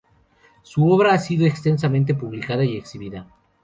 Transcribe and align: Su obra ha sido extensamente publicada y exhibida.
Su 0.63 0.89
obra 0.91 1.13
ha 1.13 1.19
sido 1.19 1.45
extensamente 1.45 2.15
publicada 2.15 2.65
y 2.65 2.75
exhibida. 2.75 3.27